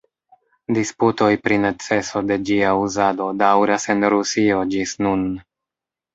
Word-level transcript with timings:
Disputoj 0.77 1.27
pri 1.47 1.59
neceso 1.65 2.21
de 2.31 2.39
ĝia 2.51 2.73
uzado 2.85 3.29
daŭras 3.43 3.87
en 3.97 4.09
Rusio 4.17 4.65
ĝis 4.75 4.97
nun. 5.07 5.29